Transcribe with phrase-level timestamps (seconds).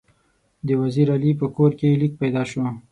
[0.67, 2.63] د وزیر علي په کور کې لیک پیدا شو.